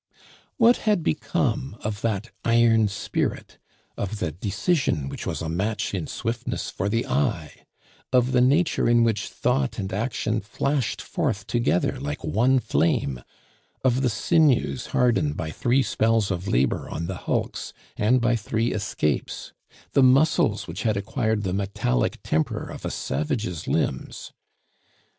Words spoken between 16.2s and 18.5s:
of labor on the hulks, and by